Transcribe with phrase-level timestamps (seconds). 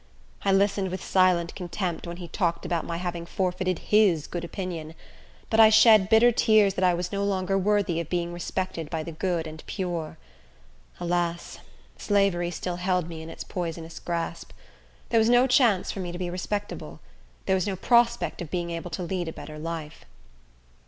[0.43, 4.95] I listened with silent contempt when he talked about my having forfeited his good opinion;
[5.47, 9.03] but I shed bitter tears that I was no longer worthy of being respected by
[9.03, 10.17] the good and pure.
[10.99, 11.59] Alas!
[11.99, 14.53] slavery still held me in its poisonous grasp.
[15.09, 16.99] There was no chance for me to be respectable.
[17.45, 20.05] There was no prospect of being able to lead a better life.